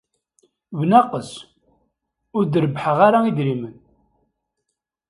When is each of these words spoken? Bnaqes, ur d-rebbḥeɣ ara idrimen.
Bnaqes, 0.79 1.31
ur 2.37 2.43
d-rebbḥeɣ 2.45 2.97
ara 3.07 3.19
idrimen. 3.29 3.75